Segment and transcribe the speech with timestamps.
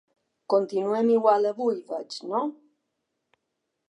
[0.53, 2.41] Continuem igual avui veig no?